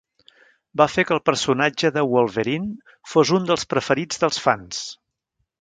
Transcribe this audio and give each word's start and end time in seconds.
Va 0.81 0.87
fer 0.93 1.03
que 1.09 1.13
el 1.15 1.21
personatge 1.31 1.91
de 1.99 2.05
Wolverine 2.15 2.91
fos 3.15 3.35
un 3.39 3.47
dels 3.51 3.71
preferits 3.75 4.25
dels 4.25 4.45
fans. 4.49 4.85